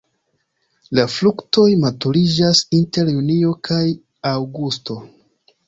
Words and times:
La 0.99 1.03
fruktoj 1.15 1.65
maturiĝas 1.83 2.63
inter 2.79 3.13
junio 3.15 3.55
kaj 3.71 3.81
aŭgusto. 4.35 5.01